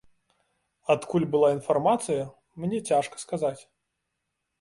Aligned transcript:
Адкуль 0.93 1.27
была 1.35 1.49
інфармацыя, 1.57 2.23
мне 2.63 2.79
цяжка 2.89 3.15
сказаць. 3.25 3.59